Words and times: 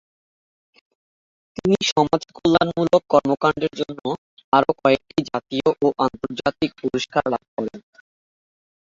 তিনি 1.57 1.77
সমাজকল্যাণ 1.91 2.67
মূলক 2.77 3.03
কর্মকাণ্ডের 3.13 3.73
জন্য 3.81 4.03
আরও 4.53 4.71
কয়েকটি 4.81 5.19
জাতীয় 5.29 5.67
ও 5.79 6.05
আন্তর্জাতিক 6.05 6.69
পুরস্কার 6.81 7.23
লাভ 7.33 7.43
করেন। 7.55 7.79